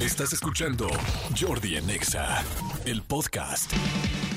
[0.00, 0.88] Estás escuchando
[1.38, 2.42] Jordi en Exa,
[2.86, 3.70] el podcast.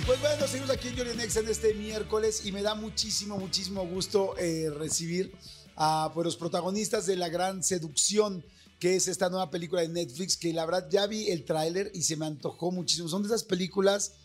[0.05, 3.87] Pues bueno, seguimos aquí en Jordi Nexa en este miércoles y me da muchísimo, muchísimo
[3.87, 5.33] gusto eh, recibir
[5.77, 8.43] a pues, los protagonistas de La Gran Seducción,
[8.77, 12.01] que es esta nueva película de Netflix, que la verdad ya vi el tráiler y
[12.01, 13.07] se me antojó muchísimo.
[13.07, 14.15] Son de esas películas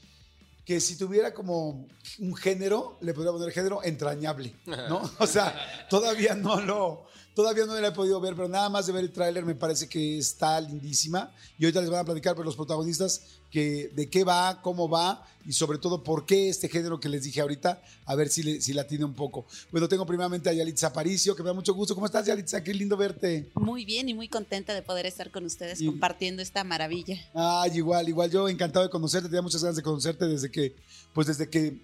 [0.64, 1.86] que si tuviera como
[2.18, 5.08] un género, le podría poner género entrañable, ¿no?
[5.20, 7.06] O sea, todavía no lo,
[7.38, 9.88] todavía no la he podido ver, pero nada más de ver el tráiler me parece
[9.88, 11.30] que está lindísima.
[11.56, 15.24] Y ahorita les van a platicar por los protagonistas que, de qué va, cómo va
[15.46, 18.60] y sobre todo por qué este género que les dije ahorita, a ver si, le,
[18.60, 19.46] si la tiene un poco.
[19.70, 21.94] Bueno, tengo primeramente a Yalitza Aparicio, que me da mucho gusto.
[21.94, 22.64] ¿Cómo estás, Yalitza?
[22.64, 23.48] Qué lindo verte.
[23.54, 27.18] Muy bien y muy contenta de poder estar con ustedes compartiendo esta maravilla.
[27.34, 28.32] Ay, igual, igual.
[28.32, 30.74] Yo encantado de conocerte, tenía muchas ganas de conocerte desde que,
[31.12, 31.78] pues desde que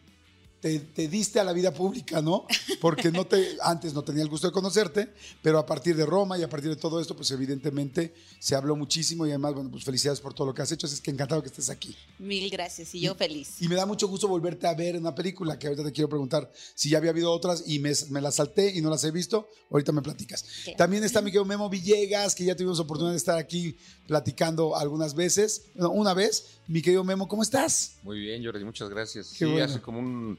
[0.64, 2.46] te, diste a la vida pública, ¿no?
[2.80, 6.38] Porque no te, antes no tenía el gusto de conocerte, pero a partir de Roma
[6.38, 9.84] y a partir de todo esto, pues evidentemente se habló muchísimo y además, bueno, pues
[9.84, 11.94] felicidades por todo lo que has hecho, así es que encantado que estés aquí.
[12.18, 13.60] Mil gracias y yo feliz.
[13.60, 16.08] Y me da mucho gusto volverte a ver en una película, que ahorita te quiero
[16.08, 19.10] preguntar si ya había habido otras y me, me las salté y no las he
[19.10, 20.46] visto, ahorita me platicas.
[20.78, 25.14] También está mi querido Memo Villegas, que ya tuvimos oportunidad de estar aquí platicando algunas
[25.14, 26.60] veces, una vez.
[26.66, 27.96] Mi querido Memo, ¿cómo estás?
[28.02, 29.26] Muy bien, Jordi, muchas gracias.
[29.26, 30.38] sí, hace como un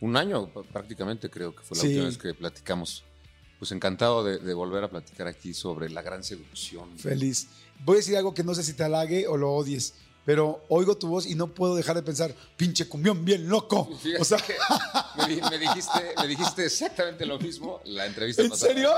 [0.00, 3.04] un año prácticamente creo que fue la última vez que platicamos.
[3.58, 6.98] Pues encantado de, volver a platicar aquí sobre la gran seducción.
[6.98, 7.48] Feliz.
[7.84, 9.94] Voy a decir algo que no sé si te halague o lo odies,
[10.30, 13.90] pero oigo tu voz y no puedo dejar de pensar, pinche cumbión bien loco.
[14.20, 14.38] o sea,
[15.16, 15.26] me,
[15.58, 18.92] dijiste, me, dijiste, exactamente lo mismo la entrevista ¿En serio?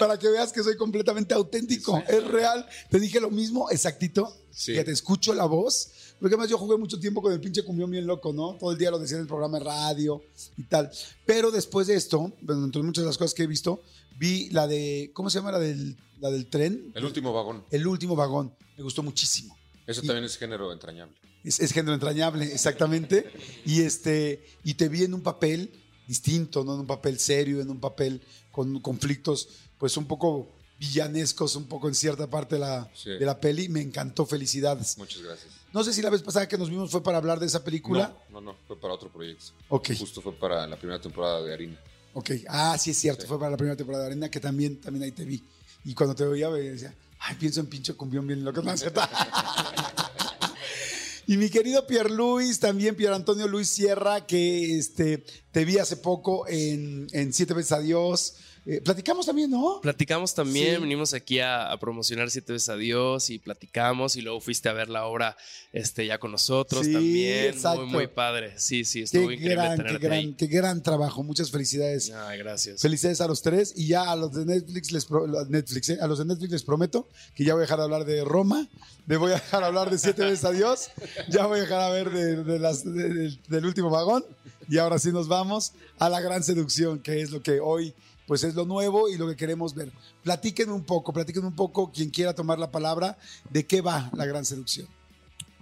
[0.00, 2.68] Para que veas que soy completamente auténtico, es real.
[2.90, 4.36] Te dije lo mismo, exactito.
[4.50, 4.74] Sí.
[4.74, 7.88] Que te escucho la voz porque además yo jugué mucho tiempo con el pinche cumbión
[7.88, 8.56] bien loco, ¿no?
[8.58, 10.20] Todo el día lo decía en el programa de radio
[10.56, 10.90] y tal.
[11.24, 13.82] Pero después de esto, entre muchas de las cosas que he visto,
[14.18, 16.90] vi la de, ¿cómo se llama la del, la del tren?
[16.96, 17.64] El último vagón.
[17.70, 18.52] El último vagón.
[18.76, 19.56] Me gustó muchísimo.
[19.90, 21.14] Eso también es género entrañable.
[21.42, 23.30] Es, es, género entrañable, exactamente.
[23.64, 25.70] y, este, y te vi en un papel
[26.06, 26.74] distinto, ¿no?
[26.74, 29.48] En un papel serio, en un papel con conflictos,
[29.78, 30.48] pues un poco
[30.78, 33.68] villanescos un poco en cierta parte de la, de la peli.
[33.68, 34.96] Me encantó, felicidades.
[34.96, 35.52] Muchas gracias.
[35.72, 38.16] No sé si la vez pasada que nos vimos fue para hablar de esa película.
[38.30, 39.52] No, no, no fue para otro proyecto.
[39.68, 39.90] Ok.
[39.98, 41.78] Justo fue para la primera temporada de Harina.
[42.12, 45.04] Ok, ah, sí es cierto, fue para la primera temporada de Harina que también, también
[45.04, 45.44] ahí te vi.
[45.84, 48.62] Y cuando te veía, me decía, ay, pienso en pinche cumbión bien loco.
[48.62, 48.74] No,
[51.26, 55.96] y mi querido Pierre Luis, también Pierre Antonio Luis Sierra, que este, te vi hace
[55.96, 58.34] poco en, en Siete veces Adiós.
[58.70, 59.80] Eh, platicamos también, ¿no?
[59.82, 64.68] Platicamos también, venimos aquí a, promocionar Siete veces a Dios y platicamos y luego fuiste
[64.68, 65.36] a ver la obra
[65.72, 67.56] este, ya con nosotros también.
[67.76, 68.54] Muy, muy padre.
[68.58, 71.24] Sí, sí, estuvo qué increíble gran, qué gran, qué gran trabajo.
[71.24, 72.12] Muchas felicidades.
[72.12, 72.80] Ay, gracias.
[72.80, 75.08] Felicidades a los tres y ya a los de Netflix les,
[75.48, 75.98] Netflix, ¿eh?
[76.00, 78.68] a los de Netflix les prometo que ya voy a dejar de hablar de Roma,
[79.06, 80.90] me voy a dejar de hablar de Siete veces a Dios,
[81.28, 84.24] ya voy a dejar de ver de, las, del último vagón
[84.70, 87.92] y ahora sí nos vamos a la gran seducción, que es lo que hoy
[88.26, 89.90] pues es lo nuevo y lo que queremos ver.
[90.22, 93.18] Platíquenme un poco, platíquenme un poco, quien quiera tomar la palabra,
[93.50, 94.86] de qué va la gran seducción.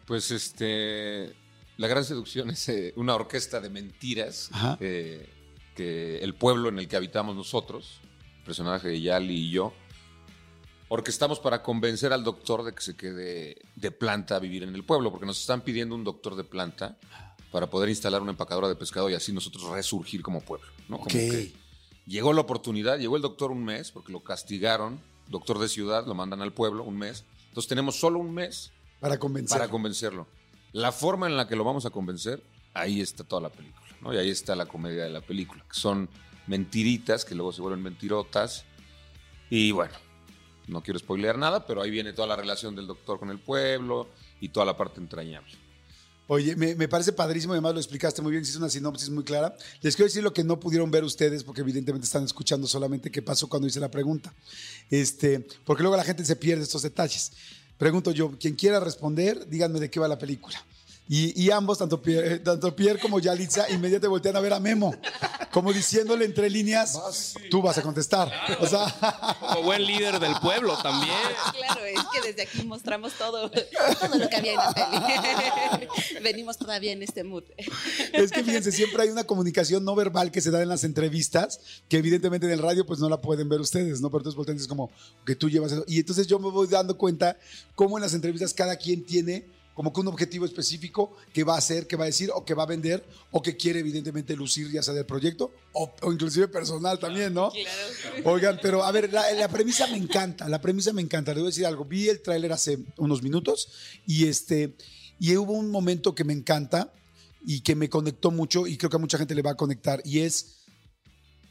[0.05, 1.35] Pues este,
[1.79, 5.27] la gran seducción es eh, una orquesta de mentiras eh,
[5.75, 8.01] que el pueblo en el que habitamos nosotros,
[8.41, 9.73] el personaje de Yali y yo,
[10.89, 14.85] orquestamos para convencer al doctor de que se quede de planta a vivir en el
[14.85, 16.99] pueblo, porque nos están pidiendo un doctor de planta
[17.51, 20.67] para poder instalar una empacadora de pescado y así nosotros resurgir como pueblo.
[20.89, 20.99] ¿no?
[20.99, 21.11] Como
[22.07, 24.99] Llegó la oportunidad, llegó el doctor un mes, porque lo castigaron,
[25.29, 27.25] doctor de ciudad, lo mandan al pueblo un mes.
[27.49, 29.61] Entonces tenemos solo un mes para convencerlo.
[29.61, 30.27] Para convencerlo.
[30.73, 32.43] La forma en la que lo vamos a convencer,
[32.73, 34.15] ahí está toda la película, ¿no?
[34.15, 36.09] Y ahí está la comedia de la película, que son
[36.47, 38.65] mentiritas que luego se vuelven mentirotas.
[39.51, 39.95] Y bueno,
[40.67, 44.09] no quiero spoilear nada, pero ahí viene toda la relación del doctor con el pueblo
[44.41, 45.53] y toda la parte entrañable.
[46.31, 49.57] Oye, me, parece padrísimo, además lo explicaste muy bien, hiciste una sinopsis muy clara.
[49.81, 53.23] Les quiero decir lo que no pudieron ver ustedes, porque evidentemente están escuchando solamente qué
[53.23, 54.35] pasó cuando hice la pregunta.
[54.91, 57.33] Este, porque luego la gente se pierde estos detalles.
[57.79, 60.63] Pregunto yo, quien quiera responder, díganme de qué va la película.
[61.11, 64.95] Y, ambos, tanto Pierre, eh, tanto Pierre como Yalitza, inmediatamente voltean a ver a Memo,
[65.51, 68.31] como diciéndole entre líneas, tú vas a contestar.
[68.61, 68.95] O sea,
[69.41, 71.15] como buen líder del pueblo también.
[71.57, 75.89] Claro, es que desde aquí mostramos todo, todo lo que había en la peli.
[76.23, 77.45] Venimos todavía en este mood.
[78.13, 81.61] Es que fíjense, siempre hay una comunicación no verbal que se da en las entrevistas,
[81.89, 84.11] que evidentemente en el radio pues no la pueden ver ustedes, ¿no?
[84.11, 84.91] Pero entonces voltean es como
[85.25, 85.85] que tú llevas eso.
[85.87, 87.39] Y entonces yo me voy dando cuenta
[87.75, 91.59] cómo en las entrevistas cada quien tiene como que un objetivo específico que va a
[91.59, 94.69] hacer, que va a decir o que va a vender o que quiere evidentemente lucir
[94.73, 97.53] ya sea del proyecto o, inclusive personal también, ¿no?
[97.53, 98.29] Claro.
[98.33, 101.33] Oigan, pero a ver, la, la, premisa me encanta, la premisa me encanta.
[101.33, 101.85] Le voy a decir algo.
[101.85, 103.69] Vi el tráiler hace unos minutos
[104.05, 104.75] y este
[105.21, 106.93] y hubo un momento que me encanta
[107.47, 110.03] y que me conectó mucho y creo que a mucha gente le va a conectar
[110.05, 110.65] y es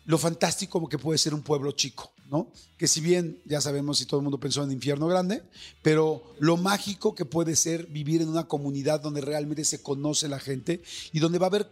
[0.03, 2.51] lo fantástico que puede ser un pueblo chico, ¿no?
[2.77, 5.43] Que si bien ya sabemos si todo el mundo pensó en infierno grande,
[5.81, 10.39] pero lo mágico que puede ser vivir en una comunidad donde realmente se conoce la
[10.39, 10.81] gente
[11.11, 11.69] y donde va a haber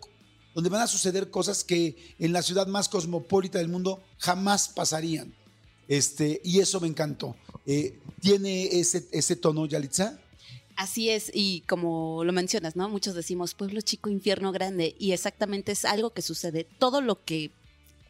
[0.53, 5.35] donde van a suceder cosas que en la ciudad más cosmopolita del mundo jamás pasarían.
[5.89, 7.35] Este, y eso me encantó.
[7.65, 10.17] Eh, ¿Tiene ese, ese tono, Yalitza?
[10.77, 12.87] Así es, y como lo mencionas, ¿no?
[12.87, 16.65] Muchos decimos pueblo chico, infierno grande, y exactamente es algo que sucede.
[16.79, 17.51] Todo lo que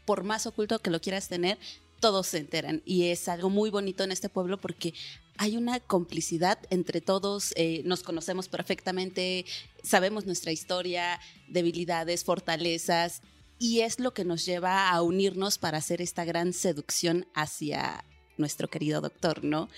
[0.06, 1.58] por más oculto que lo quieras tener,
[2.00, 2.82] todos se enteran.
[2.86, 4.94] Y es algo muy bonito en este pueblo porque
[5.38, 9.46] hay una complicidad entre todos, eh, nos conocemos perfectamente,
[9.84, 13.22] sabemos nuestra historia, debilidades, fortalezas,
[13.60, 18.04] y es lo que nos lleva a unirnos para hacer esta gran seducción hacia
[18.38, 19.70] nuestro querido doctor, ¿no?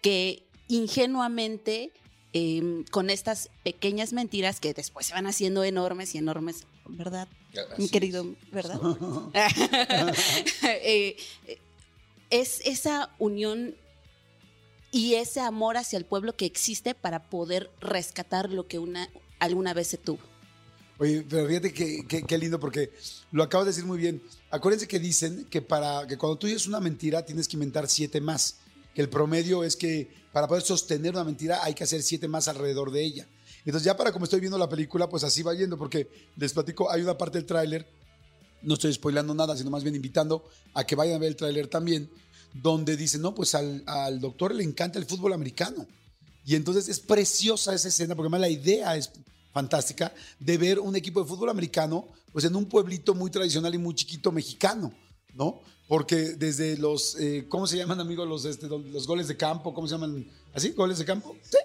[0.00, 1.92] Que ingenuamente
[2.38, 7.28] Em, con estas pequeñas mentiras que después se van haciendo enormes y enormes, ¿verdad?
[7.78, 8.78] Mi querido, ¿verdad?
[10.62, 11.16] Eh,
[12.30, 13.74] es esa unión
[14.90, 19.08] y ese amor hacia el pueblo que existe para poder rescatar lo que una
[19.38, 20.20] alguna vez se tuvo.
[20.98, 22.90] Oye, pero fíjate qué lindo porque
[23.30, 24.22] lo acabo de decir muy bien.
[24.50, 28.20] Acuérdense que dicen que para que cuando tú dices una mentira tienes que inventar siete
[28.20, 28.56] más
[28.96, 32.48] que el promedio es que para poder sostener una mentira hay que hacer siete más
[32.48, 33.28] alrededor de ella.
[33.66, 36.90] Entonces ya para como estoy viendo la película, pues así va yendo, porque les platico,
[36.90, 37.86] hay una parte del tráiler,
[38.62, 40.44] no estoy spoilando nada, sino más bien invitando
[40.74, 42.10] a que vayan a ver el tráiler también,
[42.52, 45.86] donde dicen, no, pues al, al, doctor le encanta el fútbol americano.
[46.44, 49.10] Y entonces es preciosa esa escena, porque además la idea es
[49.52, 53.78] fantástica de ver un equipo de fútbol americano, pues en un pueblito muy tradicional y
[53.78, 54.92] muy chiquito mexicano,
[55.34, 55.60] ¿no?
[55.88, 58.28] porque desde los, eh, ¿cómo se llaman, amigos?
[58.28, 60.26] Los, este, los goles de campo, ¿cómo se llaman?
[60.52, 60.70] ¿Así?
[60.70, 61.36] ¿Goles de campo?
[61.42, 61.58] Sí.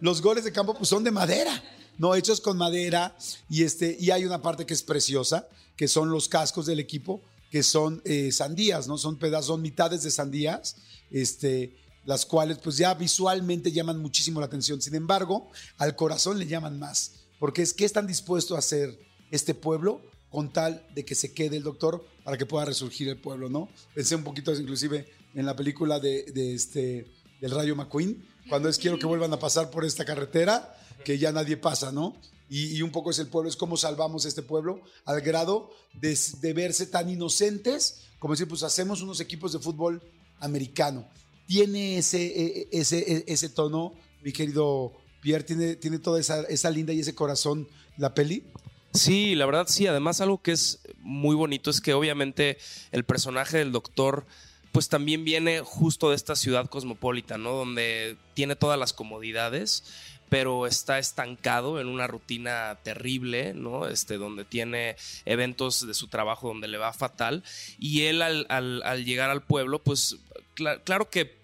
[0.00, 1.62] Los goles de campo pues son de madera,
[1.98, 2.14] ¿no?
[2.14, 3.16] Hechos con madera
[3.48, 5.48] y, este, y hay una parte que es preciosa,
[5.82, 8.98] que son los cascos del equipo, que son eh, sandías, ¿no?
[8.98, 10.76] Son pedazos, son mitades de sandías,
[11.10, 11.74] este,
[12.04, 14.80] las cuales pues ya visualmente llaman muchísimo la atención.
[14.80, 18.96] Sin embargo, al corazón le llaman más, porque es que están dispuestos a hacer
[19.32, 20.00] este pueblo
[20.30, 23.68] con tal de que se quede el doctor para que pueda resurgir el pueblo, ¿no?
[23.92, 29.00] Pensé un poquito inclusive en la película de, este, del Rayo McQueen, cuando es quiero
[29.00, 32.16] que vuelvan a pasar por esta carretera, que ya nadie pasa, ¿no?
[32.48, 36.52] Y, un poco es el pueblo, es cómo salvamos este pueblo al grado de, de,
[36.52, 40.02] verse tan inocentes, como decir, pues hacemos unos equipos de fútbol
[40.38, 41.08] americano.
[41.46, 46.42] Tiene ese, e, e, ese, e, ese tono, mi querido Pierre, tiene, tiene toda esa,
[46.42, 48.44] esa linda y ese corazón la peli.
[48.92, 49.86] Sí, la verdad sí.
[49.86, 52.58] Además, algo que es muy bonito es que obviamente
[52.90, 54.26] el personaje del doctor
[54.72, 57.52] pues también viene justo de esta ciudad cosmopolita, ¿no?
[57.52, 59.84] Donde tiene todas las comodidades,
[60.32, 63.86] pero está estancado en una rutina terrible, ¿no?
[63.86, 64.96] Este, donde tiene
[65.26, 67.44] eventos de su trabajo donde le va fatal.
[67.78, 70.16] Y él al, llegar al pueblo, pues
[70.54, 71.41] claro que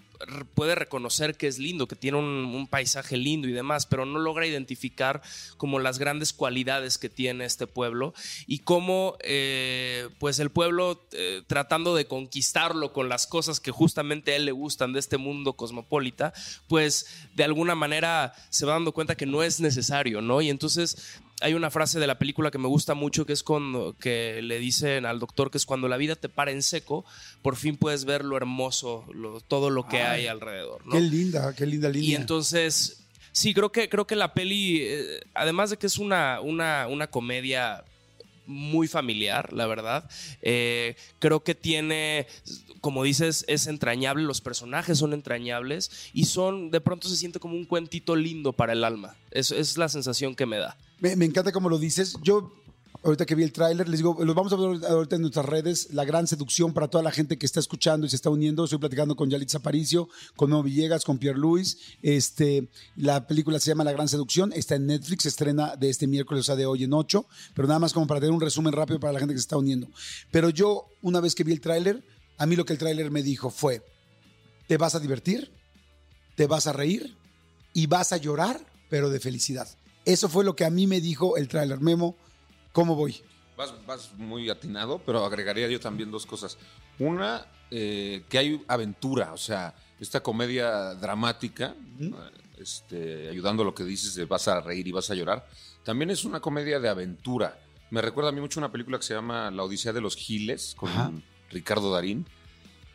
[0.54, 4.46] puede reconocer que es lindo, que tiene un, paisaje lindo y demás, pero no logra
[4.46, 5.22] identificar
[5.56, 8.12] como las grandes cualidades que tiene este pueblo
[8.46, 14.32] y cómo eh, pues el pueblo eh, tratando de conquistarlo con las cosas que justamente
[14.32, 16.32] a él le gustan de este mundo cosmopolita,
[16.66, 20.40] pues de alguna manera se va dando cuenta que no es necesario, ¿no?
[20.42, 23.94] Y entonces hay una frase de la película que me gusta mucho que es cuando
[23.98, 27.04] que le dicen al doctor que es cuando la vida te para en seco,
[27.42, 29.04] por fin puedes ver lo hermoso,
[29.46, 30.82] todo lo que hay alrededor.
[30.90, 32.10] Qué linda, qué linda línea.
[32.10, 36.40] Y entonces, sí, creo que, creo que la peli, eh, además de que es una,
[36.40, 37.84] una, una comedia
[38.48, 40.10] muy familiar, la verdad.
[40.42, 42.26] Eh, creo que tiene,
[42.80, 47.54] como dices, es entrañable, los personajes son entrañables y son, de pronto se siente como
[47.54, 49.14] un cuentito lindo para el alma.
[49.30, 50.76] Es, es la sensación que me da.
[50.98, 52.16] Me, me encanta como lo dices.
[52.22, 52.52] Yo
[53.02, 55.88] ahorita que vi el tráiler, les digo, los vamos a ver ahorita en nuestras redes,
[55.92, 58.64] la gran seducción para toda la gente que está escuchando y se está uniendo.
[58.64, 61.78] Estoy platicando con Yalitza Aparicio, con Novo Villegas, con Pierre Luis.
[62.02, 66.06] Este, la película se llama La Gran Seducción, está en Netflix, se estrena de este
[66.06, 68.72] miércoles, o sea, de hoy en 8, pero nada más como para tener un resumen
[68.72, 69.88] rápido para la gente que se está uniendo.
[70.30, 72.04] Pero yo, una vez que vi el tráiler,
[72.36, 73.82] a mí lo que el tráiler me dijo fue,
[74.66, 75.52] te vas a divertir,
[76.36, 77.16] te vas a reír
[77.74, 79.68] y vas a llorar, pero de felicidad.
[80.04, 81.80] Eso fue lo que a mí me dijo el tráiler.
[81.80, 82.16] Memo,
[82.72, 83.22] ¿Cómo voy?
[83.56, 86.56] Vas, muy atinado, pero agregaría yo también dos cosas.
[86.98, 91.74] Una, eh, que hay aventura, o sea, esta comedia dramática,
[92.56, 95.48] este, ayudando a lo que dices de vas a reír y vas a llorar,
[95.82, 97.58] también es una comedia de aventura.
[97.90, 100.74] Me recuerda a mí mucho una película que se llama La Odisea de los Giles,
[100.76, 101.10] con Ajá.
[101.50, 102.26] Ricardo Darín,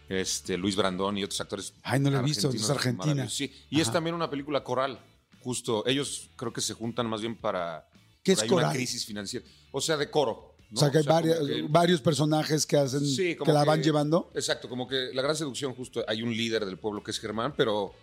[0.08, 1.74] este, Luis Brandón y otros actores.
[1.84, 3.27] Ay, no la he visto, es argentina.
[3.27, 5.00] Sí, y es también una película coral.
[5.42, 7.88] Justo, ellos creo que se juntan más bien para.
[8.24, 8.74] ¿Qué es una coral?
[8.74, 9.46] crisis financiera.
[9.74, 10.53] O sea, de coro.
[10.70, 10.77] ¿no?
[10.77, 13.84] O sea, que hay como varias- que- varios personajes que hacen, Sí, que la van
[13.84, 14.32] llevando.
[14.34, 17.53] Exacto, como que la gran seducción, justo hay un líder del pueblo que es Germán,
[17.58, 17.94] pero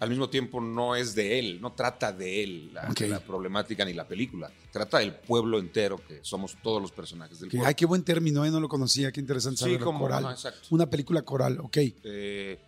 [0.00, 4.06] al mismo tiempo no es de él, no trata de él la, problemática ni la
[4.08, 4.50] película.
[4.72, 7.68] Trata del pueblo entero, que somos todos los personajes del Que- pueblo.
[7.68, 8.50] ay, qué buen término, ¿eh?
[8.50, 10.24] no lo conocía, qué interesante Sí, como- coral.
[10.32, 10.66] exacto.
[10.70, 11.76] Una película coral, ok.
[12.04, 12.58] Eh,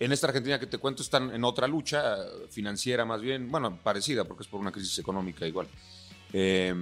[0.00, 2.16] en esta Argentina que te cuento están en otra lucha
[2.50, 5.68] financiera más bien, bueno, parecida porque es por una crisis económica igual.
[6.32, 6.74] Eh,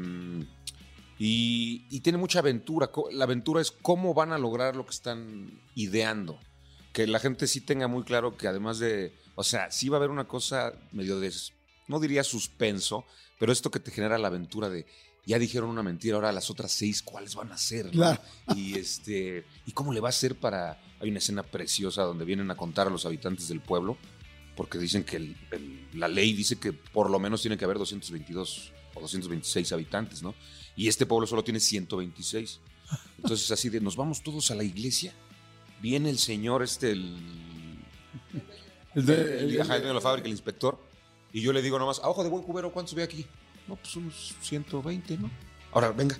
[1.19, 2.91] y, y tiene mucha aventura.
[3.13, 6.39] La aventura es cómo van a lograr lo que están ideando.
[6.93, 9.99] Que la gente sí tenga muy claro que además de, o sea, sí va a
[9.99, 11.33] haber una cosa medio de,
[11.87, 13.05] no diría suspenso,
[13.39, 14.87] pero esto que te genera la aventura de,
[15.27, 17.95] ya dijeron una mentira, ahora las otras seis, ¿cuáles van a ser?
[17.95, 18.01] no?
[18.57, 22.51] Y este, ¿y cómo le va a hacer para, hay una escena preciosa donde vienen
[22.51, 23.97] a contar a los habitantes del pueblo,
[24.57, 27.79] porque dicen que el- el- la ley dice que por lo menos tiene que haber
[27.79, 30.35] 222 o 226 habitantes, ¿no?
[30.77, 32.61] Y este pueblo solo tiene 126.
[33.19, 35.13] Entonces así de, nos vamos todos a la iglesia.
[35.81, 37.17] Viene el señor este, el,
[38.95, 40.79] El de- el, el- ajá, el dueño de la fábrica, el inspector,
[41.33, 43.27] y yo le digo nomás, a ojo de buen cubero, ¿cuántos ve aquí?
[43.67, 45.31] No, pues unos 120, ¿no?
[45.73, 46.19] Ahora, venga.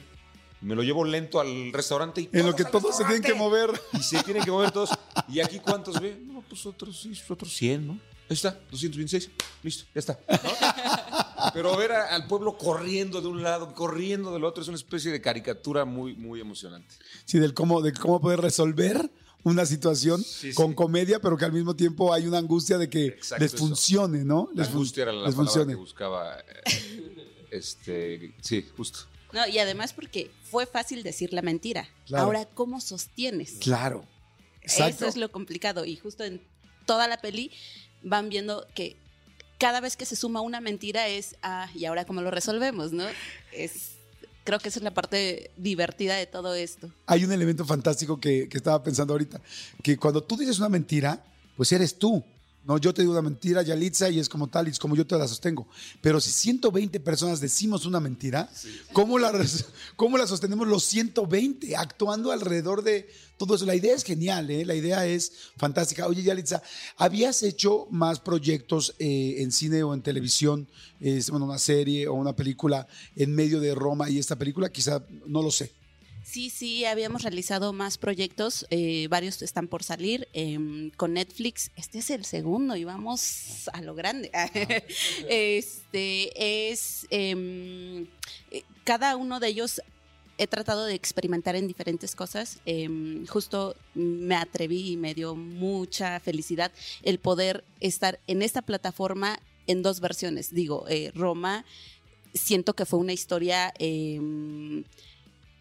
[0.61, 3.71] Me lo llevo lento al restaurante y en lo que todos se tienen que mover.
[3.93, 4.91] Y se tienen que mover todos.
[5.29, 6.21] ¿Y aquí cuántos ve?
[6.27, 7.99] No, pues otros, sí, otros 100, ¿no?
[8.31, 9.31] Ahí está, 226.
[9.63, 10.19] Listo, ya está.
[10.29, 11.51] ¿no?
[11.55, 15.11] Pero ver a- al pueblo corriendo de un lado, corriendo del otro, es una especie
[15.11, 16.95] de caricatura muy, muy emocionante.
[17.25, 19.11] Sí, del cómo, de cómo poder resolver
[19.45, 20.75] una situación Sí, con sí.
[20.75, 23.65] comedia, pero que al mismo tiempo hay una angustia de que Exacto, les eso.
[23.67, 24.51] funcione, ¿no?
[24.55, 25.73] La Les, angustia era la les palabra funcione.
[25.73, 26.39] que buscaba.
[26.41, 29.01] eh, este, sí, justo.
[29.33, 31.89] No, y además porque fue fácil decir la mentira.
[32.07, 32.25] Claro.
[32.25, 33.53] Ahora, ¿cómo sostienes?
[33.61, 34.05] Claro.
[34.63, 34.97] Exacto.
[34.97, 35.85] Eso es lo complicado.
[35.85, 36.43] Y justo en
[36.87, 37.51] toda la peli
[38.03, 38.97] van viendo que
[39.59, 43.05] cada vez que se suma una mentira es, ah, y ahora cómo lo resolvemos, ¿no?
[43.53, 43.93] Es,
[44.45, 46.91] creo que esa es la parte divertida de todo esto.
[47.07, 49.41] Hay un elemento fantástico que, que estaba pensando ahorita,
[49.83, 51.25] que cuando tú dices una mentira,
[51.57, 52.25] pues eres tú.
[52.69, 55.07] No, yo te digo una mentira, Yalitza, y es como tal, y es como yo
[55.07, 55.67] te la sostengo.
[56.03, 58.47] Pero si 120 personas decimos una mentira,
[58.93, 59.33] ¿cómo, la,
[59.97, 63.09] ¿cómo la sostenemos los 120 actuando alrededor de
[63.39, 63.65] todo eso?
[63.65, 64.67] La idea es genial, ¿eh?
[64.67, 66.07] la idea es fantástica.
[66.07, 66.63] Oye, Yalitza,
[66.99, 70.69] ¿habías hecho más proyectos eh, en cine o en televisión,
[71.01, 74.71] eh, bueno, una serie o una película en medio de Roma y esta película?
[74.71, 75.73] Quizá, no lo sé.
[76.31, 81.71] Sí, sí, habíamos realizado más proyectos, eh, varios están por salir em, con Netflix.
[81.75, 84.31] Este es el segundo y vamos a lo grande.
[85.31, 88.07] este es em,
[88.51, 89.81] eh, cada uno de ellos
[90.37, 92.59] he tratado de experimentar en diferentes cosas.
[92.67, 96.71] Em, justo me atreví y me dio mucha felicidad
[97.05, 100.53] el poder estar en esta plataforma en dos versiones.
[100.53, 101.65] Digo, eh, Roma,
[102.35, 103.73] siento que fue una historia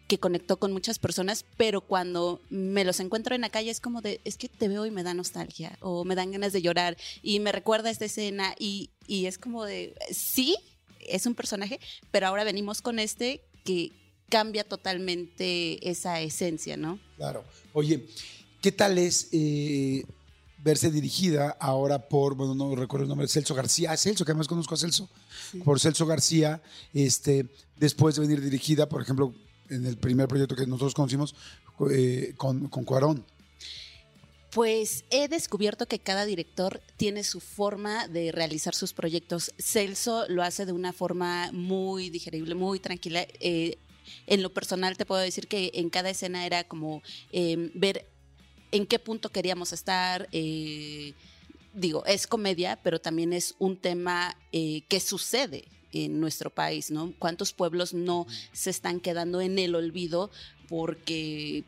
[0.08, 4.00] que conectó con muchas personas, pero cuando me los encuentro en la calle es como
[4.00, 6.96] de, es que te veo y me da nostalgia o me dan ganas de llorar
[7.22, 10.56] y me recuerda esta escena y, y es como de, sí,
[11.06, 11.78] es un personaje,
[12.10, 13.92] pero ahora venimos con este que
[14.30, 16.98] cambia totalmente esa esencia, ¿no?
[17.16, 17.44] Claro.
[17.74, 18.06] Oye,
[18.62, 20.04] ¿qué tal es eh,
[20.58, 24.74] verse dirigida ahora por, bueno, no recuerdo el nombre, Celso García, Celso, que además conozco
[24.74, 25.08] a Celso,
[25.64, 26.62] por Celso García,
[26.94, 27.46] este,
[27.76, 29.34] después de venir dirigida, por ejemplo,
[29.70, 31.34] en el primer proyecto que nosotros conocimos,
[31.90, 33.24] eh, con, Cuarón.
[34.50, 39.52] Pues he descubierto que cada director tiene su forma de realizar sus proyectos.
[39.58, 43.26] Celso lo hace de una forma muy digerible, muy tranquila.
[43.40, 43.76] Eh,
[44.26, 48.06] en lo personal te puedo decir que en cada escena era como eh, ver
[48.72, 50.28] en qué punto queríamos estar.
[50.32, 51.12] eh,
[51.74, 57.12] digo, es comedia, pero también es un tema eh, que sucede en nuestro país, ¿no?
[57.18, 60.30] ¿Cuántos pueblos no se están quedando en el olvido
[60.68, 61.64] porque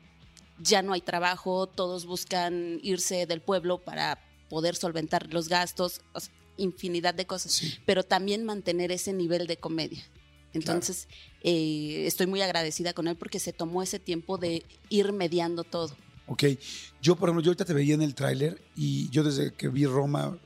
[0.58, 4.18] ya no hay trabajo, todos buscan irse del pueblo para
[4.50, 7.74] poder solventar los gastos, o sea, infinidad de cosas, Sí.
[7.86, 10.04] pero también mantener ese nivel de comedia.
[10.52, 11.08] Entonces,
[11.42, 15.96] eh, estoy muy agradecida con él porque se tomó ese tiempo de ir mediando todo.
[16.26, 16.44] Ok,
[17.00, 19.86] yo por ejemplo, yo ahorita te veía en el tráiler y yo desde que vi
[19.86, 20.38] Roma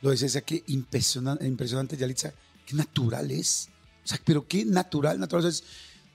[0.00, 2.32] lo decía, qué impresionante, impresionante Yalitza,
[2.68, 3.70] qué natural es.
[4.04, 5.46] O sea, pero qué natural, natural.
[5.46, 5.66] O sea,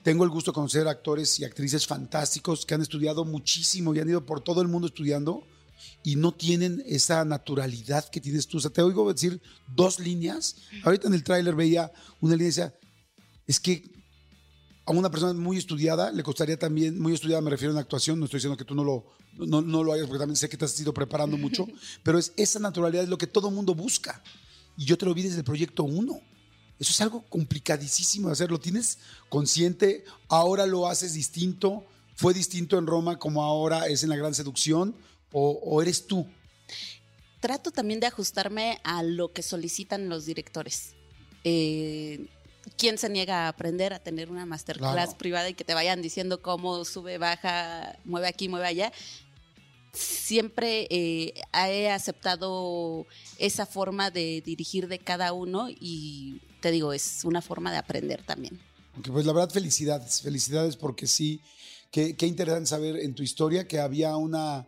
[0.04, 4.08] tengo el gusto de conocer actores y actrices fantásticos que han estudiado muchísimo y han
[4.08, 5.44] ido por todo el mundo estudiando
[6.04, 8.58] y no tienen esa naturalidad que tienes tú.
[8.58, 9.40] O sea, te oigo decir
[9.74, 10.56] dos líneas.
[10.84, 12.74] Ahorita en el tráiler veía una línea y decía,
[13.48, 13.90] es que
[14.86, 18.26] a una persona muy estudiada le costaría también, muy estudiada me refiero a actuación, no
[18.26, 19.06] estoy diciendo que tú no lo,
[19.38, 21.66] no, no lo hagas porque también sé que te has ido preparando mucho,
[22.04, 24.22] pero es esa naturalidad es lo que todo mundo busca.
[24.76, 26.33] Y yo te lo vi desde el proyecto 1.
[26.78, 28.50] Eso es algo complicadísimo de hacer.
[28.50, 31.84] Lo tienes consciente, ahora lo haces distinto.
[32.16, 34.94] ¿Fue distinto en Roma como ahora es en La Gran Seducción?
[35.32, 36.26] ¿O, eres tú?
[37.40, 40.94] Trato también de ajustarme a lo que solicitan los directores.
[41.42, 42.26] Eh,
[42.78, 46.40] ¿Quién se niega a aprender a tener una masterclass privada y que te vayan diciendo
[46.40, 48.92] cómo sube, baja, mueve aquí, mueve allá?
[49.94, 53.06] siempre eh, he aceptado
[53.38, 58.22] esa forma de dirigir de cada uno y te digo, es una forma de aprender
[58.24, 58.58] también.
[59.12, 61.42] pues la verdad, felicidades, felicidades porque sí,
[61.90, 64.66] qué, qué interesante saber en tu historia que había una,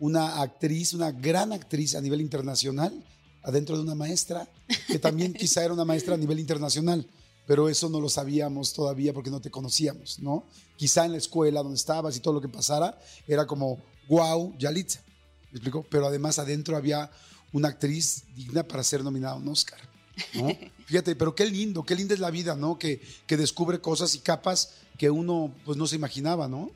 [0.00, 3.04] una actriz, una gran actriz a nivel internacional,
[3.44, 4.48] adentro de una maestra,
[4.88, 7.06] que también quizá era una maestra a nivel internacional,
[7.46, 10.44] pero eso no lo sabíamos todavía porque no te conocíamos, ¿no?
[10.76, 13.78] Quizá en la escuela donde estabas y todo lo que pasara, era como
[14.08, 15.04] wow, Yalitza.
[15.52, 15.86] ¿Me explico?
[15.88, 17.12] Pero además adentro había
[17.52, 19.87] una actriz digna para ser nominada a un Oscar.
[20.34, 20.56] ¿No?
[20.86, 22.78] Fíjate, pero qué lindo, qué linda es la vida, ¿no?
[22.78, 26.70] Que, que descubre cosas y capas que uno pues no se imaginaba, ¿no?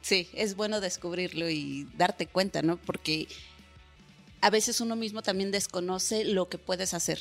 [0.00, 2.76] Sí, es bueno descubrirlo y darte cuenta, ¿no?
[2.76, 3.28] Porque
[4.40, 7.20] a veces uno mismo también desconoce lo que puedes hacer.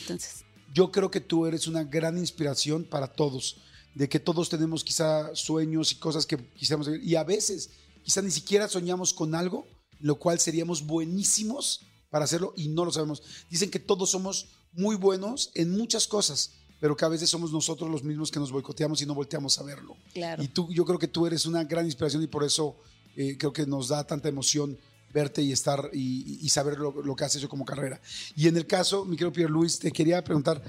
[0.00, 0.44] Entonces.
[0.74, 3.58] Yo creo que tú eres una gran inspiración para todos,
[3.94, 7.70] de que todos tenemos quizá sueños y cosas que quisiéramos y a veces
[8.02, 9.66] quizá ni siquiera soñamos con algo,
[10.00, 13.22] lo cual seríamos buenísimos para hacerlo y no lo sabemos.
[13.50, 17.90] Dicen que todos somos muy buenos en muchas cosas, pero que a veces somos nosotros
[17.90, 19.98] los mismos que nos boicoteamos y no volteamos a verlo.
[20.14, 20.42] Claro.
[20.42, 22.78] Y tú, yo creo que tú eres una gran inspiración y por eso
[23.16, 24.78] eh, creo que nos da tanta emoción
[25.12, 28.00] verte y estar y, saber lo, lo, que has hecho como carrera.
[28.34, 30.62] Y en el caso, mi querido Pierre Luis, te quería preguntar,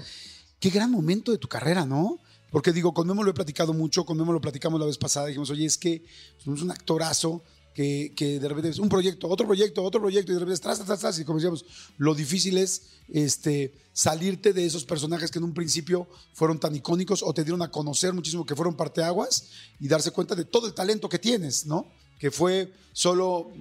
[0.60, 2.18] qué gran momento de tu carrera, ¿no?
[2.50, 5.28] Porque digo, con Memo lo he platicado mucho, con Memo lo platicamos la vez pasada,
[5.28, 6.04] dijimos, oye, es que
[6.36, 7.42] somos un actorazo
[7.78, 10.98] que, de repente es un proyecto, otro proyecto, otro proyecto, y de repente tras, tras,
[10.98, 11.64] tras, y como decíamos,
[11.96, 17.22] lo difícil es este, salirte de esos personajes que en un principio fueron tan icónicos
[17.22, 20.74] o te dieron a conocer muchísimo que fueron parteaguas y darse cuenta de todo el
[20.74, 21.86] talento que tienes, ¿no?
[22.18, 23.52] Que fue solo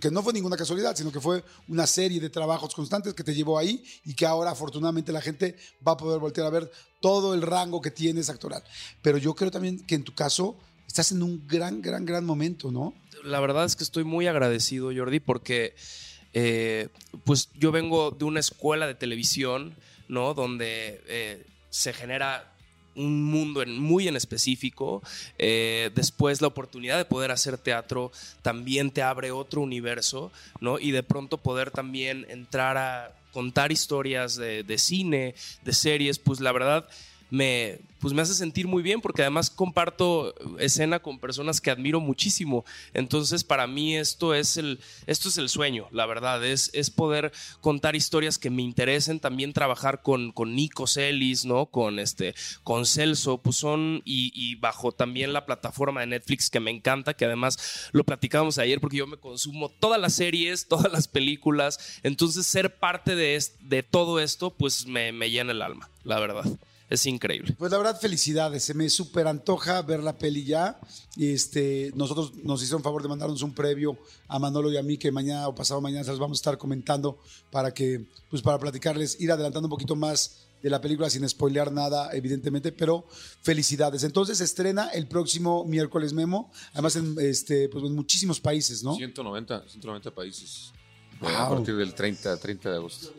[0.00, 3.34] que no fue ninguna casualidad, sino que fue una serie de trabajos constantes que te
[3.34, 5.54] llevó ahí y que ahora afortunadamente la gente
[5.86, 8.64] va a poder voltear a ver todo el rango que tienes actoral.
[9.02, 10.56] Pero yo creo también que en tu caso
[10.92, 12.92] estás en un gran, gran, gran momento, ¿no?
[13.24, 15.74] La verdad es que estoy muy agradecido, Jordi, porque
[16.34, 16.88] eh,
[17.24, 19.74] pues yo vengo de una escuela de televisión,
[20.08, 20.34] ¿no?
[20.34, 22.52] Donde eh, se genera
[22.94, 25.02] un mundo muy en específico.
[25.38, 30.78] Eh, después la oportunidad de poder hacer teatro también te abre otro universo, ¿no?
[30.78, 36.40] Y de pronto poder también entrar a contar historias de, de cine, de series, pues
[36.40, 36.86] la verdad
[37.32, 41.98] me, pues me hace sentir muy bien porque además comparto escena con personas que admiro
[41.98, 42.66] muchísimo.
[42.92, 47.32] Entonces, para mí esto es el, esto es el sueño, la verdad, es, es poder
[47.62, 51.64] contar historias que me interesen, también trabajar con, con Nico Celis, ¿no?
[51.66, 56.70] Con, este, con Celso, pues son, y, bajo también la plataforma de Netflix que me
[56.70, 61.08] encanta, que además lo platicábamos ayer porque yo me consumo todas las series, todas las
[61.08, 66.20] películas, entonces ser parte de, de todo esto, pues me, me llena el alma, la
[66.20, 66.44] verdad
[66.92, 67.54] es increíble.
[67.58, 68.62] Pues la verdad, felicidades.
[68.62, 70.78] Se me súper antoja ver la peli ya.
[71.16, 73.96] Este, nosotros nos hicieron favor de mandarnos un previo
[74.28, 76.58] a Manolo y a mí que mañana o pasado mañana se los vamos a estar
[76.58, 77.18] comentando
[77.50, 81.72] para que, pues para platicarles, ir adelantando un poquito más de la película sin spoilear
[81.72, 83.06] nada, evidentemente, pero
[83.42, 84.04] felicidades.
[84.04, 88.94] Entonces se estrena el próximo miércoles Memo, además en, este, pues, en muchísimos países, ¿no?
[88.94, 90.72] 190, 190 países.
[91.22, 93.12] A partir del 30, 30 de agosto.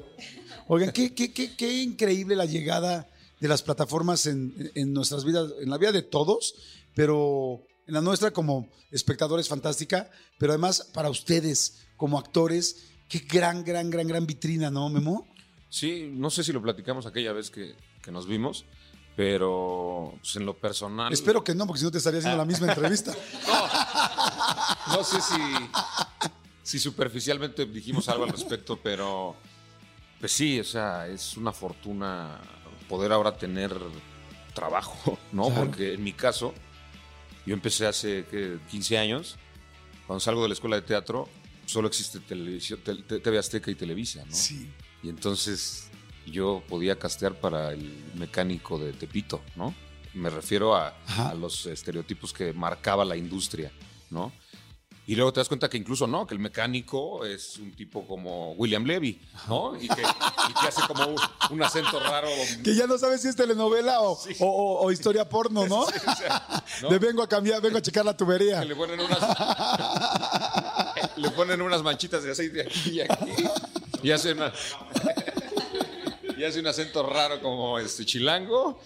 [0.67, 3.07] Oigan, qué, qué, qué, qué increíble la llegada
[3.43, 6.55] de las plataformas en, nuestras vidas, en la vida de todos,
[6.95, 13.65] pero en la nuestra como espectadores fantástica, pero además para ustedes como actores, qué gran,
[13.65, 15.27] gran, gran, gran vitrina, ¿no, Memo?
[15.67, 17.75] Sí, no sé si lo platicamos aquella vez que,
[18.09, 18.63] nos vimos,
[19.17, 21.11] pero pues, en lo personal.
[21.11, 23.13] Espero que no, porque si no te estaría haciendo la misma entrevista.
[24.87, 25.41] no, no sé si,
[26.63, 29.35] si superficialmente dijimos algo al respecto, pero
[30.17, 32.39] pues sí, o sea, es una fortuna
[32.93, 33.75] poder ahora tener
[34.53, 35.49] trabajo, ¿no?
[35.49, 36.53] Porque en mi caso,
[37.43, 38.23] yo empecé hace
[38.69, 39.35] 15 años,
[40.05, 41.27] cuando salgo de la escuela de teatro,
[41.65, 44.35] solo existe televisión, TV Azteca y Televisa, ¿no?
[44.35, 44.69] Sí.
[45.01, 45.89] Y entonces
[46.27, 49.73] yo podía castear para el mecánico de Tepito, ¿no?
[50.13, 53.71] Me refiero a, a los estereotipos que marcaba la industria,
[54.11, 54.31] ¿no?
[55.05, 58.53] Y luego te das cuenta que incluso no, que el mecánico es un tipo como
[58.53, 59.75] William Levy, ¿no?
[59.75, 61.15] Y que, y que hace como un,
[61.49, 62.29] un acento raro.
[62.63, 65.85] Que ya no sabes si es telenovela o, o- o- o historia porno, ¿no?
[65.91, 66.89] Sí, o sea, ¿no?
[66.89, 68.61] De vengo a cambiar, vengo a checar la tubería.
[68.61, 69.19] Que le ponen unas
[71.17, 73.43] le ponen unas manchitas de aceite aquí y aquí
[74.03, 74.51] y hace una
[76.37, 78.79] y hace un acento raro como este chilango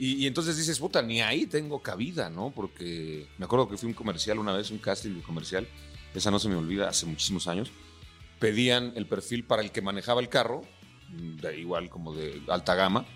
[0.00, 3.86] y, y entonces dices puta ni ahí tengo cabida no porque me acuerdo que fui
[3.86, 5.68] a un comercial una vez un casting de comercial
[6.14, 7.70] esa no se me olvida hace muchísimos años
[8.38, 10.62] pedían el perfil para el que manejaba el carro
[11.10, 13.06] de igual como de alta gama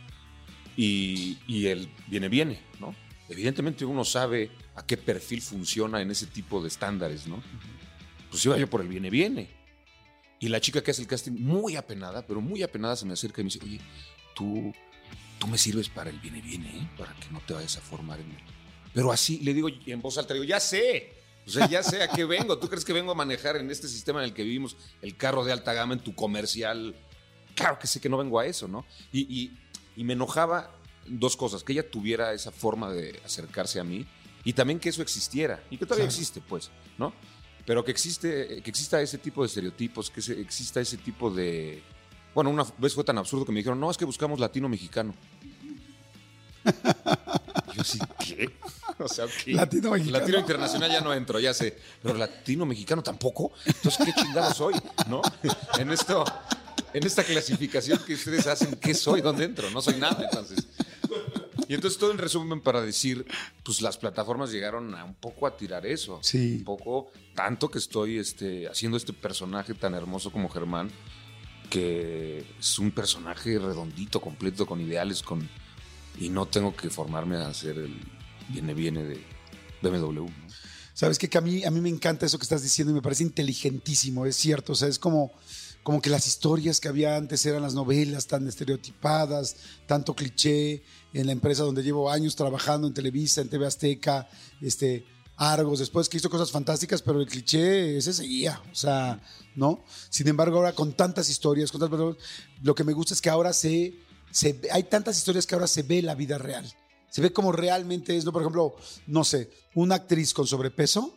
[0.76, 2.94] y, y el viene viene no
[3.28, 7.42] evidentemente uno sabe a qué perfil funciona en ese tipo de estándares, ¿no?
[8.30, 9.48] Pues iba yo por el viene, viene.
[10.40, 13.40] Y la chica que hace el casting, muy apenada, pero muy apenada, se me acerca
[13.40, 13.80] y me dice, oye,
[14.34, 14.74] tú,
[15.38, 16.88] tú me sirves para el viene, viene, ¿eh?
[16.98, 18.38] Para que no te vayas a formar en el...
[18.92, 21.12] Pero así, le digo en voz alta, digo, ya sé,
[21.46, 22.58] o sea, ya sé a qué vengo.
[22.58, 25.44] ¿Tú crees que vengo a manejar en este sistema en el que vivimos el carro
[25.44, 26.94] de alta gama en tu comercial?
[27.54, 28.86] Claro que sé que no vengo a eso, ¿no?
[29.12, 29.58] Y, y-
[29.96, 30.70] y me enojaba
[31.06, 34.06] dos cosas, que ella tuviera esa forma de acercarse a mí
[34.42, 36.14] y también que eso existiera y que todavía Claro.
[36.16, 37.12] existe, pues, ¿no?
[37.66, 41.82] Pero que existe, que exista ese tipo de estereotipos, que se- exista ese tipo de...
[42.34, 45.14] Bueno, una vez fue tan absurdo que me dijeron, no, es que buscamos latino mexicano.
[46.64, 48.50] Y yo así, ¿qué?
[48.98, 49.52] O sea, ¿qué?
[49.52, 50.18] Latino mexicano.
[50.18, 51.78] Latino internacional ya no entro, ya sé.
[52.02, 53.52] Pero latino mexicano tampoco.
[53.64, 54.74] Entonces, ¿qué chingado soy?
[55.08, 55.22] ¿No?
[55.78, 56.24] En esto,
[56.92, 59.20] en esta clasificación que ustedes hacen, ¿qué soy?
[59.20, 59.70] ¿Dónde entro?
[59.70, 60.66] No soy nada, entonces.
[61.68, 63.26] Y entonces todo en resumen para decir,
[63.62, 66.18] pues las plataformas llegaron a un poco a tirar eso.
[66.22, 66.56] Sí.
[66.58, 70.90] Un poco, tanto que estoy este, haciendo este personaje tan hermoso como Germán,
[71.74, 75.48] que es un personaje redondito, completo, con ideales, con
[76.20, 78.00] y no tengo que formarme a hacer el
[78.48, 79.18] viene viene de
[79.82, 80.28] BMW.
[80.92, 81.28] Sabes qué?
[81.28, 84.24] que a mí, a mí me encanta eso que estás diciendo y me parece inteligentísimo,
[84.24, 84.74] es cierto.
[84.74, 85.32] O sea, es como,
[85.82, 89.56] como que las historias que había antes eran las novelas tan estereotipadas,
[89.88, 94.28] tanto cliché en la empresa donde llevo años trabajando en Televisa, en TV Azteca,
[94.60, 95.04] este,
[95.36, 99.20] Argos, después que hizo cosas fantásticas, pero el cliché ese seguía, o sea,
[99.56, 99.82] ¿no?
[100.08, 102.16] Sin embargo, ahora con tantas historias, con tantas,
[102.62, 103.94] lo que me gusta es que ahora se,
[104.30, 106.64] se, hay tantas historias que ahora se ve la vida real.
[107.10, 108.32] Se ve como realmente es, ¿no?
[108.32, 111.16] Por ejemplo, no sé, una actriz con sobrepeso,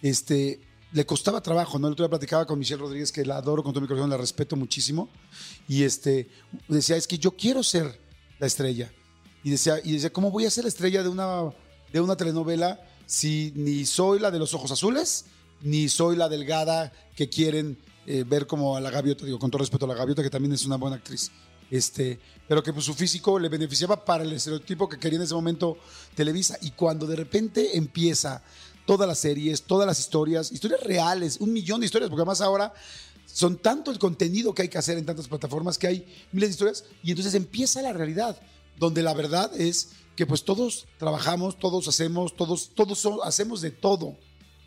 [0.00, 0.60] este,
[0.92, 1.88] le costaba trabajo, ¿no?
[1.88, 4.16] El otro día platicaba con Michelle Rodríguez, que la adoro con todo mi corazón, la
[4.16, 5.10] respeto muchísimo,
[5.68, 6.28] y este,
[6.68, 8.00] decía, es que yo quiero ser
[8.38, 8.92] la estrella.
[9.42, 11.52] Y decía, y decía, ¿cómo voy a ser la estrella de una,
[11.92, 15.26] de una telenovela si ni soy la de los ojos azules,
[15.62, 19.60] ni soy la delgada que quieren eh, ver como a la gaviota, digo, con todo
[19.60, 21.30] respeto a la gaviota, que también es una buena actriz.
[21.70, 25.34] Este, pero que pues, su físico le beneficiaba para el estereotipo que quería en ese
[25.34, 25.78] momento
[26.14, 26.58] Televisa.
[26.60, 28.42] Y cuando de repente empieza
[28.86, 32.72] todas las series, todas las historias, historias reales, un millón de historias, porque además ahora
[33.26, 36.52] son tanto el contenido que hay que hacer en tantas plataformas que hay miles de
[36.52, 38.38] historias y entonces empieza la realidad,
[38.78, 43.70] donde la verdad es que pues todos trabajamos, todos hacemos, todos, todos so- hacemos de
[43.70, 44.16] todo.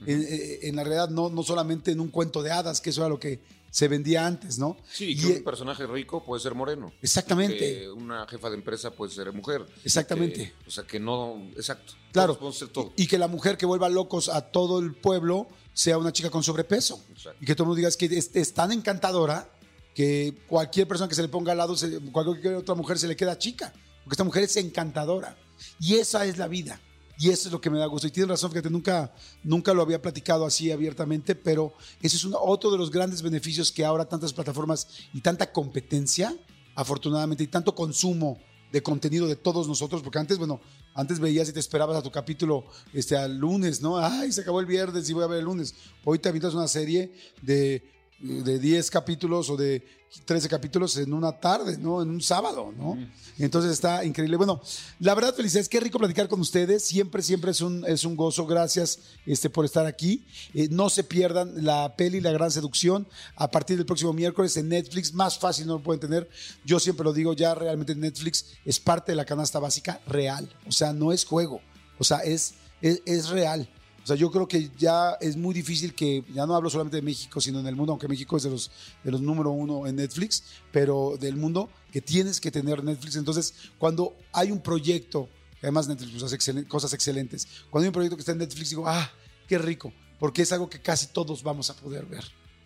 [0.06, 3.02] En, eh, en la realidad, no, no solamente en un cuento de hadas, que eso
[3.02, 3.40] era lo que
[3.72, 4.78] se vendía antes, ¿no?
[4.92, 6.92] Sí, Y, que eh, un personaje rico puede ser moreno.
[7.02, 7.58] Exactamente.
[7.58, 9.66] Que una jefa de empresa puede ser mujer.
[9.84, 10.54] Exactamente.
[10.62, 11.42] Que- o sea, que no.
[11.56, 11.94] Exacto.
[12.12, 12.38] Claro.
[12.54, 12.94] Ser todo.
[12.96, 16.30] Y, y que la mujer que vuelva locos a todo el pueblo sea una chica
[16.30, 17.04] con sobrepeso.
[17.12, 17.38] Exacto.
[17.42, 19.50] Y que todo el mundo diga "Es que es, es tan encantadora
[19.96, 23.16] que cualquier persona que se le ponga al lado, se- cualquier otra mujer se le
[23.16, 23.74] queda chica.
[24.08, 25.36] Porque esta mujer es encantadora.
[25.82, 26.80] Y esa es la vida.
[27.20, 28.08] Y eso es lo que me da gusto.
[28.08, 32.72] Y tienes razón, fíjate, nunca, nunca lo había platicado así abiertamente, pero ese es otro
[32.72, 36.34] de los grandes beneficios que ahora tantas plataformas y tanta competencia,
[36.74, 38.40] afortunadamente, y tanto consumo
[38.72, 40.62] de contenido de todos nosotros, porque antes, bueno,
[40.94, 43.98] antes veías y te esperabas a tu capítulo este, al lunes, ¿no?
[43.98, 45.76] Ay, se acabó el viernes y voy a ver el lunes.
[46.06, 49.86] Hoy te avientas una serie de, de 10 capítulos o de
[50.26, 52.02] 13 capítulos en una tarde, ¿no?
[52.02, 52.98] En un sábado, ¿no?
[53.38, 54.38] Entonces está increíble.
[54.38, 54.62] Bueno,
[55.00, 56.84] la verdad, felicidades, qué rico platicar con ustedes.
[56.84, 58.48] Siempre, siempre es un, es un gozo.
[58.48, 60.26] Gracias este, por estar aquí.
[60.54, 64.70] Eh, no se pierdan la peli La Gran Seducción a partir del próximo miércoles en
[64.70, 65.14] Netflix.
[65.14, 66.30] Más fácil no lo pueden tener.
[66.66, 70.50] Yo siempre lo digo, ya realmente Netflix es parte de la canasta básica real.
[70.66, 71.62] O sea, no es juego.
[72.00, 73.70] O sea, es, es, es real.
[74.08, 77.02] O sea, yo creo que ya es muy difícil que, ya no hablo solamente de
[77.02, 78.72] México, sino en el mundo, aunque México es de los,
[79.04, 83.18] de los número uno en Netflix, pero del mundo que tienes que tener Netflix.
[83.18, 85.28] Entonces, cuando hay un proyecto,
[85.62, 88.70] además Netflix pues, hace excelen- cosas excelentes, cuando hay un proyecto que está en Netflix,
[88.70, 89.12] digo, ah,
[89.46, 89.92] qué rico,
[90.22, 92.24] porque es algo que casi todos vamos a poder ver.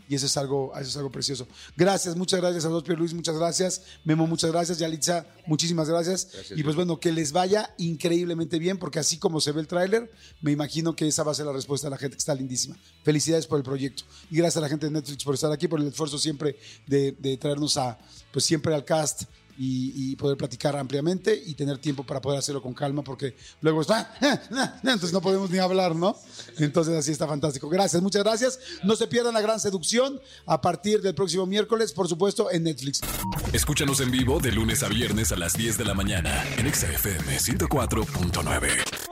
[0.08, 1.48] Y eso es algo, eso es algo precioso.
[1.76, 3.82] Gracias, muchas gracias a Pierre Luis, muchas gracias.
[4.04, 4.80] Memo, muchas gracias.
[4.80, 6.28] Yalitza, muchísimas gracias.
[6.56, 10.12] y pues bueno, que les vaya increíblemente bien, porque así como se ve el tráiler,
[10.42, 12.78] me imagino que esa va a ser la respuesta de la gente, que está lindísima.
[13.04, 14.04] Felicidades por el proyecto.
[14.30, 17.14] Y gracias a la gente de Netflix por estar aquí, por el esfuerzo siempre de,
[17.14, 17.98] de traernos a,
[18.32, 19.24] pues siempre al cast
[19.58, 24.14] y, poder platicar ampliamente y tener tiempo para poder hacerlo con calma, porque luego está,
[24.84, 26.16] entonces no podemos ni hablar, ¿no?
[26.60, 27.70] Entonces así está fantástico.
[27.70, 28.60] Gracias, muchas gracias.
[28.84, 33.02] No se pierdan la gran seducción a partir del próximo miércoles, por supuesto, en Netflix.
[33.54, 37.38] Escúchanos en vivo de lunes a viernes a las 10 de la mañana en XFM
[37.38, 39.11] 104.9.